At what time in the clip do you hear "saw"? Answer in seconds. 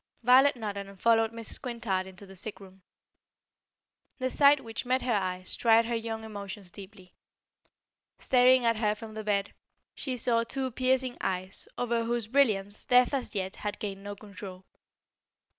10.17-10.43